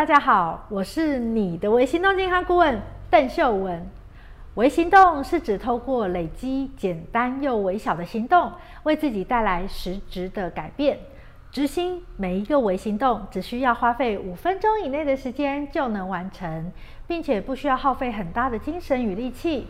[0.00, 3.86] 大家好，我是你的微行动健康顾问邓秀文。
[4.54, 8.50] 微行动是指透过累积简单又微小的行动，
[8.84, 10.98] 为自己带来实质的改变。
[11.52, 16.72] 执行每一个微行动，只需要花费五分钟以内的时间就能完成，
[17.06, 19.66] 并且不需要耗费很大的精神与力气，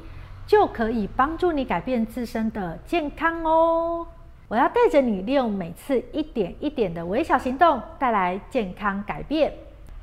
[0.46, 4.06] 就可以帮助你改变自身的健康哦。
[4.46, 9.52] 我要带着你，利用每次一点一点的微小行动，带来健康改变。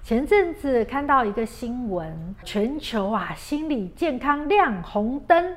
[0.07, 5.53] 前阵子看到一个新闻，全球啊心理健康亮红灯。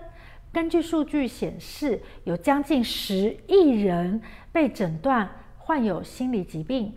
[0.52, 6.92] 根据数据显示，有将近十亿人被诊断患有心理疾病。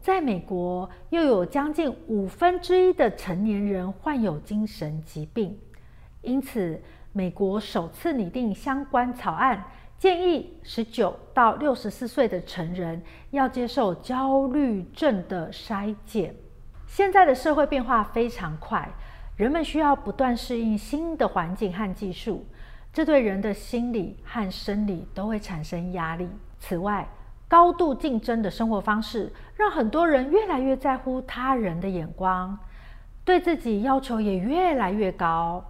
[0.00, 5.56] 在美国，又有将近五分之一的成年人患有精神疾病。
[6.22, 9.64] 因此，美国首次拟定相关草案，
[10.00, 16.34] 建议十九到六十四岁的成人要接受焦虑症的筛检。
[16.88, 18.88] 现在的社会变化非常快，
[19.36, 22.46] 人们需要不断适应新的环境和技术，
[22.92, 26.28] 这对人的心理和生理都会产生压力。
[26.58, 27.06] 此外，
[27.46, 32.58] 高度竞争的生活方式让很多人越来越在乎他人的眼光，
[33.22, 35.62] 对自己要求也越来越高，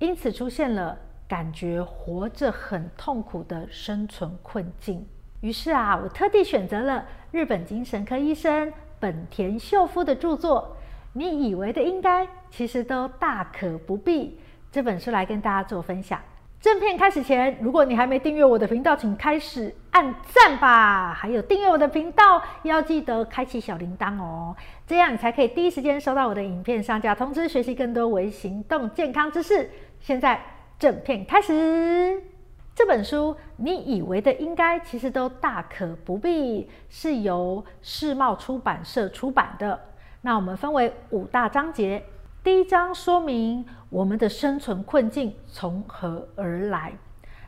[0.00, 0.98] 因此出现了
[1.28, 5.06] 感觉活着很痛苦的生存困境。
[5.40, 8.72] 于是啊，我特地选择了日本精神科医生。
[8.98, 10.76] 本田秀夫的著作，
[11.12, 14.38] 你以为的应该，其实都大可不必。
[14.70, 16.20] 这本书来跟大家做分享。
[16.58, 21.14] 正片开始前，如果你还没订阅我的频道，请开始按赞吧。
[21.14, 29.70] 还有订阅我的频道，要记得开启小铃铛哦，这样你才可以第一时间收到我的影片上架通知，学习更多微行动健康知识。
[30.00, 30.40] 现在
[30.78, 32.35] 正片开始。
[32.76, 39.80] 这本书你以为的应该，其实都大可不必，是由世茂出版社出版的。
[40.20, 42.04] 那我们分为五大章节，
[42.44, 46.92] 第一章说明我们的生存困境从何而来。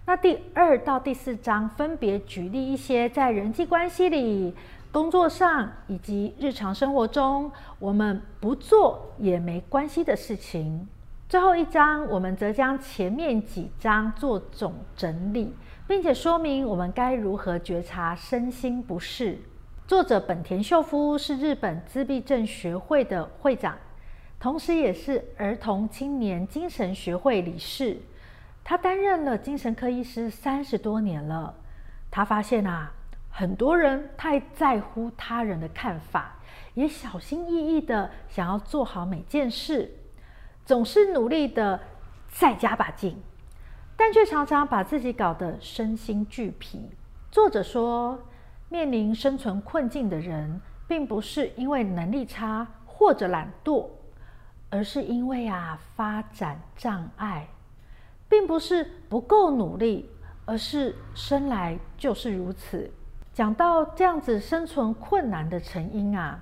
[0.06, 4.55] 那第二到第四章分别举例一些在人际关系里、
[4.91, 10.89] 工作上以及日常生活中我们不做也没关系的事情。
[11.28, 15.55] 最后一章，我们则将前面几章做总整理，
[15.87, 19.39] 并且说明我们该如何觉察身心不适。
[19.87, 23.77] 作者本田秀夫是日本自闭症学会的会长，
[24.41, 27.99] 同时也是儿童青年精神学会理事。
[28.65, 31.55] 他担任了精神科医师三十多年了。
[32.10, 32.91] 他发现啊，
[33.28, 36.39] 很多人太在乎他人的看法，
[36.72, 39.93] 也小心翼翼地想要做好每件事。
[40.69, 41.81] 总是努力的
[42.29, 43.17] 再加把劲，
[43.97, 46.91] 但却常常把自己搞得身心俱疲。
[47.31, 48.19] 作者说，
[48.69, 53.87] 面临生存困境的人，并不是因为能力差或者懒惰，
[54.69, 57.49] 而是因为啊发展障碍，
[58.28, 60.11] 并不是不够努力，
[60.45, 62.91] 而是生来就是如此。
[63.33, 66.39] 讲到这样子生存困难的成因啊，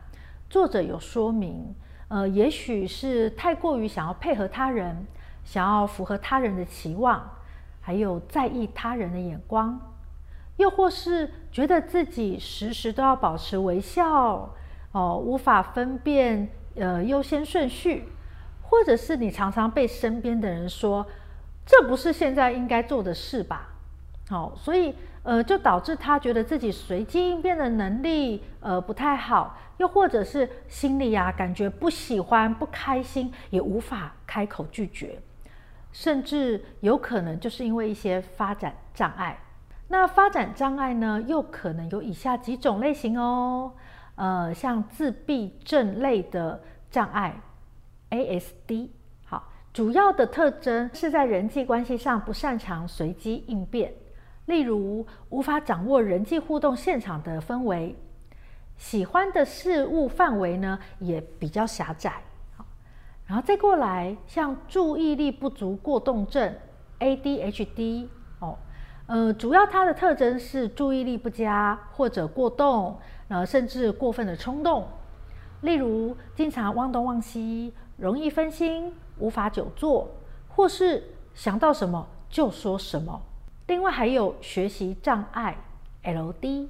[0.51, 1.73] 作者有说明。
[2.09, 5.07] 呃，也许是太过于想要配合他人，
[5.45, 7.29] 想要符合他人的期望，
[7.81, 9.81] 还有在意他人的眼光，
[10.57, 14.55] 又或是觉得自己时时都要保持微笑，
[14.93, 18.05] 哦，无法分辨呃优先顺序，
[18.63, 21.07] 或者是你常常被身边的人说，
[21.65, 23.69] 这不是现在应该做的事吧？
[24.29, 24.95] 好，所以
[25.27, 35.19] 呃，就导致他觉得自己随机应变的能力呃不太好，又或者是心里呀、啊、感觉不喜欢、不开心，也无法开口拒绝，
[35.91, 39.37] 甚至有可能就是因为一些发展障碍。
[39.89, 43.73] 那发展障碍呢，又可能有以下几种类型哦，
[44.15, 47.35] 呃，像自闭症类的障碍
[48.11, 48.91] ，ASD，
[49.25, 53.93] 好，主要的特征是在人际关系上不擅长随机应变。
[54.47, 57.97] 例如，无法掌握人际互动现场的氛围，
[58.77, 62.23] 喜欢的事物范围呢也比较狭窄。
[62.57, 62.65] 好，
[63.27, 66.55] 然后再过来，像注意力不足过动症
[67.01, 68.07] （ADHD）
[68.39, 68.57] 哦，
[69.07, 72.99] 呃，主要它的特征是注意力不佳或者过动，
[73.29, 74.87] 呃，甚至过分的冲动。
[75.63, 80.09] 例如，经常忘东忘西，容易分心，无法久坐，
[80.49, 81.03] 或是
[81.35, 83.21] 想到什么就说什么。
[83.67, 85.57] 另外还有学习障碍
[86.05, 86.69] （LD），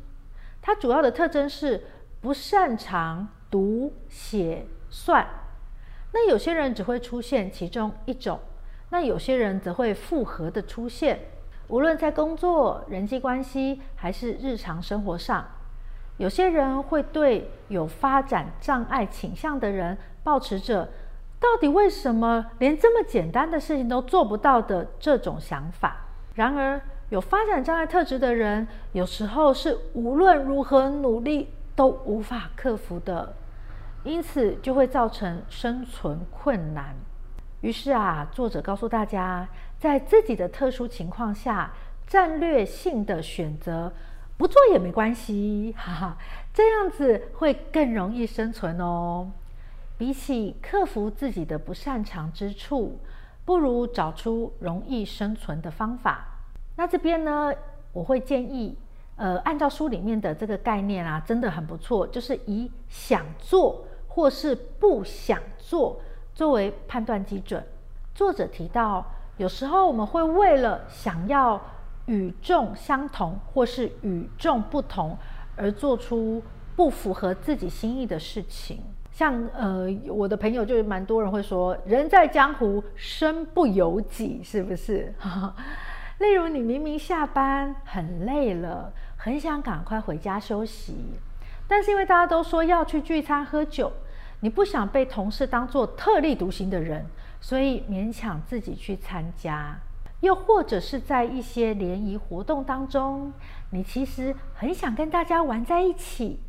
[0.62, 1.86] 它主要的特征是
[2.20, 5.26] 不擅长读写算。
[6.12, 8.40] 那有些人只会出现其中一种，
[8.88, 11.20] 那有些人则会复合的出现。
[11.68, 15.44] 无论在工作、人际关系还是日常生活上，
[16.16, 20.88] 有些人会对有发展障碍倾向的人抱持着
[21.38, 26.05] “到底为什么连这么简单的事情都做不到”的这种想法。
[26.36, 33.34] 然而，有发展障碍特质的人，有时候是无论如何努力都无法克服的，
[34.04, 36.94] 因此就会造成生存困难。
[37.62, 39.48] 于是啊，作者告诉大家，
[39.78, 41.72] 在自己的特殊情况下，
[42.06, 43.92] 战略性的选择。
[44.38, 46.18] 不做也没关系，哈哈，
[46.52, 49.30] 这样子会更容易生存哦。
[49.96, 53.00] 比起克服自己的不擅长之处，
[53.46, 56.26] 不如找出容易生存的方法。
[56.76, 57.50] 那这边呢，
[57.94, 58.76] 我会建议，
[59.16, 65.98] 呃，按照书里面的这个概念啊，真的很不错，就是以想做或是不想做
[66.34, 67.64] 作为判断基准。
[68.14, 69.06] 作者提到，
[69.38, 71.58] 有时候我们会为了想要。
[72.08, 75.18] 与众相同，或是与众不同，
[75.56, 76.40] 而做出
[76.76, 78.80] 不符合自己心意的事情。
[79.16, 85.14] 像呃，我的朋友就是蛮多人会说，人在江湖，身不由己，是不是？
[86.20, 90.94] 例如，你明明下班很累了，很想赶快回家休息，
[91.66, 93.90] 但是因为大家都说要去聚餐喝酒，
[94.40, 97.06] 你不想被同事当作特立独行的人，
[97.40, 99.78] 所以勉强自己去参加。
[100.20, 103.32] 又或者是在一些联谊活动当中，
[103.70, 106.40] 你其实很想跟大家玩在一起，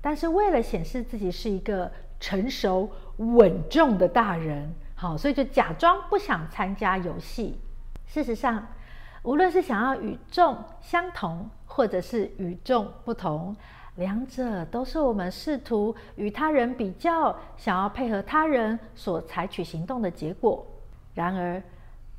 [0.00, 1.90] 但是为了显示自己是一个
[2.22, 7.60] 成熟稳重的大人，好，所以就假装不想参加游戏。
[8.06, 8.66] 事实上，
[9.24, 13.56] 无论是想要与众相同，或者是与众不同，
[13.96, 20.64] 两者都是我们试图与他人比较，想要配合他人所采取行动的结果。
[21.14, 21.60] 然而，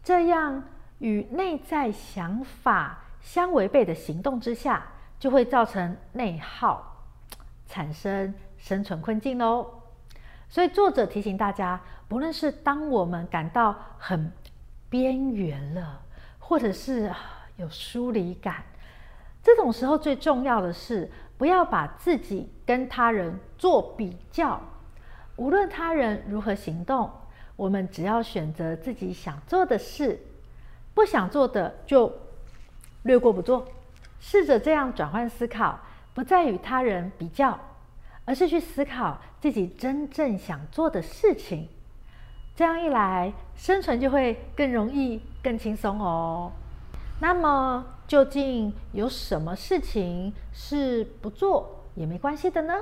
[0.03, 0.61] 这样。
[0.99, 4.87] 与内在想法相违背的行动之下，
[5.19, 6.81] 就会造成内耗，
[7.67, 9.82] 产生生存困境喽。
[10.53, 14.31] 所以作者提醒大家，不论是当我们感到很
[14.87, 15.99] 边缘了，
[16.37, 17.11] 或者是
[17.55, 18.63] 有疏离感，
[19.41, 24.61] 这种时候最重要的是不要把自己跟他人做比较。
[25.37, 27.09] 无论他人如何行动，
[27.55, 30.19] 我们只要选择自己想做的事。
[30.93, 32.13] 不想做的就
[33.01, 33.65] 略过不做，
[34.19, 35.79] 试着这样转换思考，
[36.13, 37.59] 不再与他人比较，
[38.25, 41.67] 而是去思考自己真正想做的事情。
[42.55, 46.51] 这样一来，生存就会更容易、更轻松哦。
[47.19, 52.73] 那么，究竟有什么事情是不做也没关系的呢？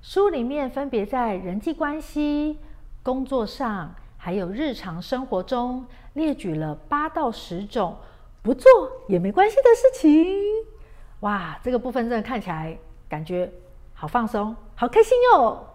[0.00, 2.58] 书里面分别在人际关系、
[3.02, 5.84] 工作上，还有日常生活中
[6.14, 7.96] 列举了八到十种
[8.40, 8.70] 不做
[9.08, 10.24] 也没关系的事情。
[11.20, 12.78] 哇，这个部分真的看起来
[13.08, 13.50] 感觉
[14.00, 15.66] 好放松，好开心哟。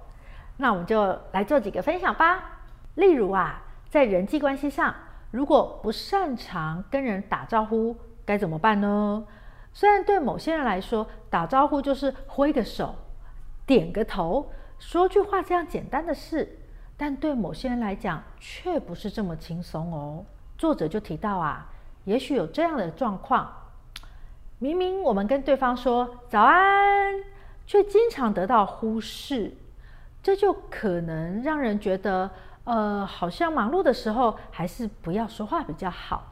[0.56, 2.62] 那我们就来做几个分享吧。
[2.96, 4.96] 例如啊，在人际关系上，
[5.32, 9.26] 如果不擅长跟人打招呼，该怎么办呢？
[9.74, 12.96] 虽然对某些人来说，打招呼就是挥个手、
[13.66, 14.50] 点个头、
[14.80, 16.60] 说句话这样简单的事。
[16.96, 20.24] 但对某些人来讲，却不是这么轻松哦。
[20.58, 21.68] 作者就提到啊，
[22.06, 23.52] 也许有这样的状况：
[24.60, 27.14] 明明我们跟对方说早安，
[27.66, 29.54] 却经常得到忽视，
[30.22, 32.30] 这就可能让人觉得，
[32.64, 36.32] 呃，好像忙碌的时候还是不要说话比较好。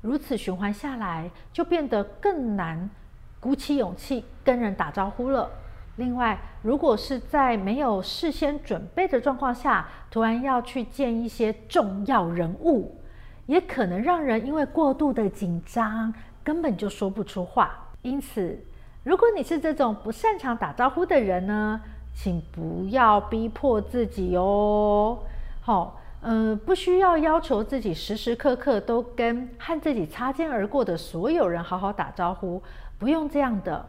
[0.00, 2.90] 如此循环下来，就变得更难
[3.38, 5.50] 鼓起勇气跟人打招呼了。
[5.96, 12.98] 另外，如果是在没有事先准备的状况下，突然要去见一些重要人物，
[13.46, 17.90] 也可能让人因为过度的紧张，根本就说不出话。
[18.00, 18.58] 因此，
[19.04, 21.80] 如果你是这种不擅长打招呼的人呢，
[22.14, 25.18] 请不要逼迫自己哦。
[25.60, 32.62] 好，嗯，不需要要求自己时时刻刻都跟和自己擦肩而过的所有人好好打招呼，
[32.98, 33.84] 不用这样的。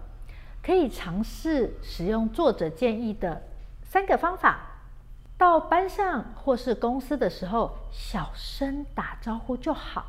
[0.64, 3.42] 可以尝试使用作者建议的
[3.84, 4.70] 三个方法。
[5.38, 10.04] 到班上或是公司的时候，小声打招呼就好；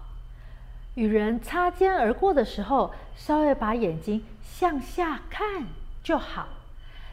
[0.95, 5.65] 与人擦肩而过的时候，稍微把眼睛向下看
[6.03, 6.47] 就好。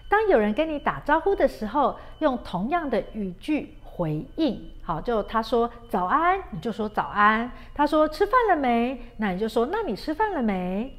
[0.07, 4.69] 当有人跟你打招呼的时候，用同样的语句回应。
[4.83, 7.49] 好，就他说早安，你就说早安。
[7.73, 9.01] 他说吃饭了没？
[9.17, 10.95] 那你就说那你吃饭了没？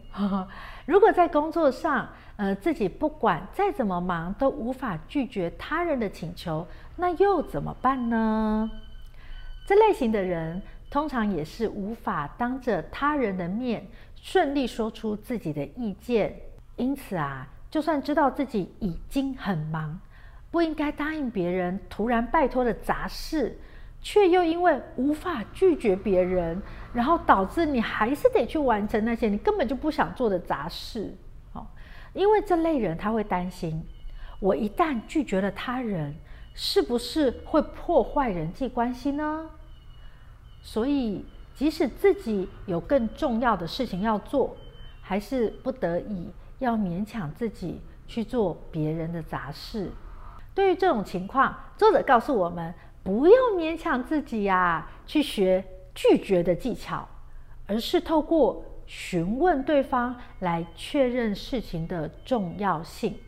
[0.86, 8.70] 如果在工作上，呃，自己不管再怎么忙，都无法拒绝他人的请求，那又怎么办呢？
[9.66, 10.60] 这类型的人
[10.92, 16.38] 通常也是无法当着他人的面顺利说出自己的意见，
[16.76, 19.98] 因此啊，就算知道自己已经很忙，
[20.50, 23.58] 不应该答应别人突然拜托的杂事，
[24.02, 26.60] 却又因为无法拒绝别人，
[26.92, 31.16] 然后导致你还是得去完成那些你根本就不想做的杂事。
[31.54, 31.66] 哦，
[32.12, 33.82] 因为这类人他会担心，
[34.38, 36.14] 我一旦拒绝了他人，
[36.52, 39.48] 是不是会破坏人际关系呢？
[40.62, 44.56] 所以，即使自己有更重要的事情要做，
[45.00, 46.30] 还是不得已。
[46.58, 49.90] 要勉强自己去做别人的杂事，
[50.54, 57.04] 对于这种情况，作者告诉我们，不要勉强自己呀、去学拒绝的技巧，
[57.66, 63.18] 而是透过询问对方来确认事情的重要性。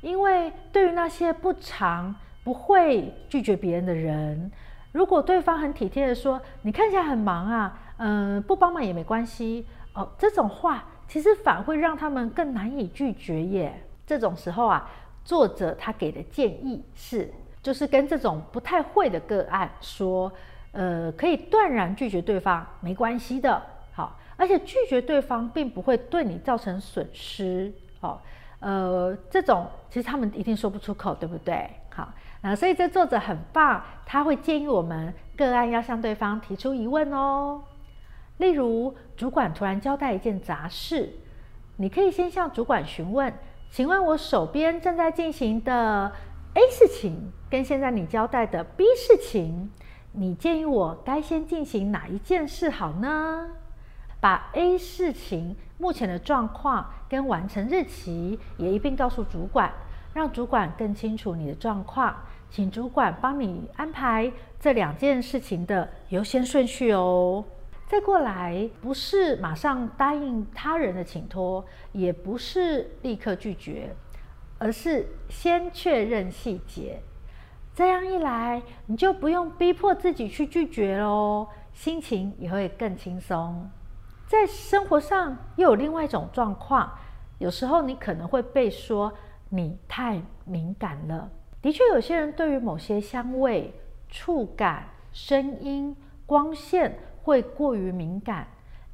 [0.00, 4.52] 因为对于那些不常不会拒绝别人的人，
[4.92, 10.84] 如果对方很体贴的说：“你看起来很忙啊，嗯、不帮忙也没关系。”哦，这种话。
[11.06, 13.82] 其实反而会让他们更难以拒绝耶。
[14.06, 14.90] 这种时候啊，
[15.24, 20.30] 作者他给的建议是，就是跟这种不太会的个案说，
[20.72, 23.58] 呃，可以断然拒绝对方，没关系的。
[23.94, 27.72] 好，而且拒绝对方并不会对你造成损失。
[28.00, 28.20] 好，
[28.60, 31.70] 呃，这种其实他们一定说不出口，对不对？
[31.88, 37.62] 好，那所以这作者很棒，他会建议我们个案要向对方提出疑问哦。
[38.38, 41.12] 例如，主管突然交代一件杂事，
[41.76, 43.34] 你可以先向主管询问
[43.70, 46.12] ：“请问我手边正在进行的
[46.54, 49.70] A 事情，跟现在你交代的 B 事情，
[50.12, 53.48] 你建议我该先进行哪一件事好呢？”
[54.20, 59.72] 把 A 事情目前的状况跟完成日期也一并告诉主管，
[60.18, 62.12] 让主管更清楚你的状况，
[62.50, 67.44] 请主管帮你安排这两件事情的优先顺序哦。
[67.86, 73.94] 再过来，不是马上答应他人的请托，也不是立刻拒绝，
[74.58, 77.00] 而是先确认细节。
[77.72, 83.70] 这样一来，你就不用逼迫自己去拒绝喽，心情也会更轻松。
[84.26, 86.90] 在生活上又有另外一种状况，
[87.38, 89.12] 有时候你可能会被说
[89.48, 91.30] 你太敏感了。
[91.60, 93.72] 的确，有些人对于某些香味、
[94.08, 98.46] 触感、声音、光线，会过于敏感，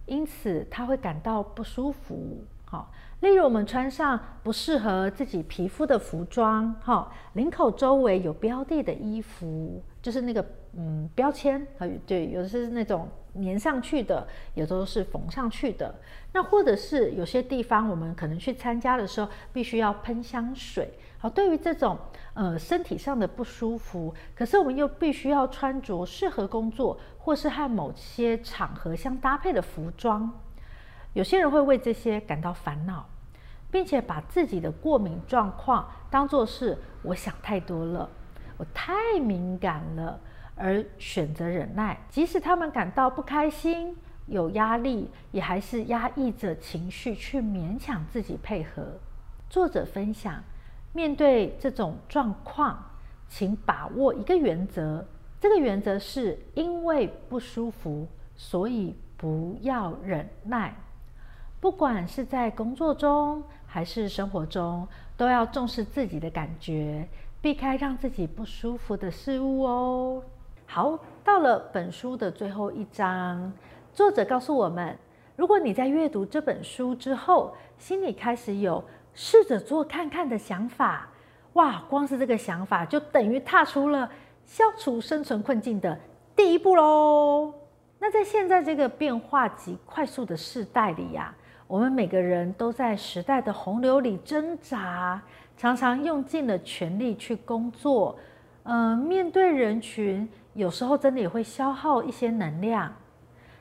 [0.07, 2.45] 因此他会感到不舒服。
[2.65, 10.45] 好，例如我们穿上不适合自己皮肤的服装，哈，领口周围有标的的衣服，就是那个
[10.75, 15.95] 嗯标签啊，对，有的是那种粘上去的，有的都是缝上去的。
[16.35, 20.93] 那或者是有些地方我们可能去参加的时候，必须要喷香水。
[21.17, 21.97] 好，对于这种
[22.35, 30.31] 呃身体上的不舒服，可是我们又必须要穿着适合工作或是和某些场合相搭配的服装，
[31.15, 33.09] 有些人会为这些感到烦恼，
[33.71, 38.11] 并且把自己的过敏状况当作是我想太多了，
[38.57, 40.21] 我太敏感了，
[40.57, 43.97] 而选择忍耐，即使他们感到不开心、
[44.27, 48.83] 有压力，也还是压抑着情绪去勉强自己配合。
[49.49, 50.43] 作者分享。
[50.97, 52.81] 面对这种状况，
[53.29, 55.05] 请把握一个原则。
[55.41, 58.07] 这个原则是因为不舒服，
[58.37, 60.73] 所以不要忍耐。
[61.61, 67.09] 不管是在工作中还是生活中，都要重视自己的感觉，
[67.45, 70.23] 避开让自己不舒服的事物哦。
[70.65, 73.53] 好，到了本书的最后一章，
[73.93, 74.97] 作者告诉我们：
[75.37, 78.83] 如果你在阅读这本书之后，心里开始有
[79.13, 81.07] 试着做看看的想法，
[81.53, 81.83] 哇！
[81.91, 84.11] 光是这个想法就等于踏出了
[84.47, 86.01] 消除生存困境的
[86.35, 87.53] 第一步喽。
[87.99, 91.35] 那在现在这个变化极快速的时代里呀，
[91.67, 95.21] 我们每个人都在时代的洪流里挣扎，
[95.57, 98.19] 常常用尽了全力去工作，
[98.65, 102.93] 嗯，面对人群，有时候真的也会消耗一些能量。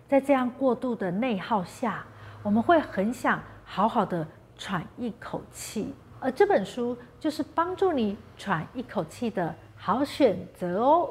[0.08, 2.06] 在这样过度的内耗下，
[2.42, 4.28] 我们会很想好好的。
[4.56, 11.10] 喘一口气，而这本书就是帮助你喘一口气的好选择哦。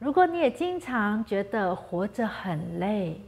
[0.00, 3.22] 如果你也经常觉得活着很累，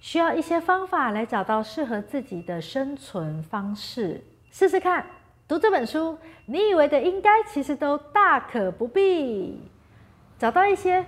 [0.00, 5.04] 需要一些方法来找到适合自己的生存方式，试试看。
[5.52, 6.16] 读这本书，
[6.46, 9.60] 你以为的应该，其实都大可不必。
[10.38, 11.04] 找到一些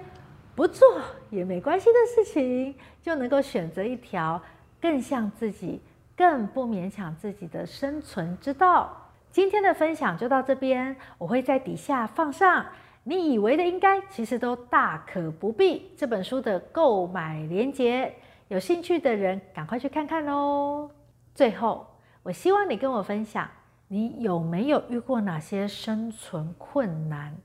[0.55, 4.39] 不做也没关系的事情，就能够选择一条
[4.83, 5.81] 更像自己。
[6.15, 8.95] 更不勉强自己的生存之道。
[9.31, 12.67] 今天的分享就到这边，我会在底下放上
[13.03, 18.15] 你以为的应该，其实都大可不必这本书的购买链接，
[18.49, 20.91] 有兴趣的人赶快去看看哦。
[21.35, 21.87] 最后，
[22.23, 23.49] 我希望你跟我分享，
[23.89, 27.37] 你有没有遇过哪些生存困难？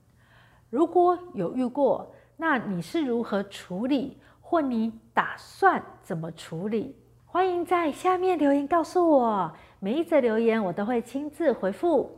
[0.70, 6.96] 如果有遇过，那你是如何处理，或你打算怎么处理？
[7.26, 12.10] 欢迎在下面留言告诉我，每一则留言我都会亲自回复。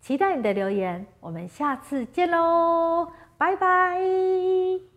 [0.00, 3.08] 期待你的留言，我们下次见喽，
[3.38, 4.89] 拜拜。